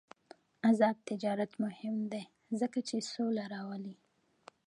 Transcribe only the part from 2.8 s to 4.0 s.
چې سوله راولي.